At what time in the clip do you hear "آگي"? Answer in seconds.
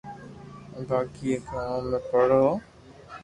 1.33-1.33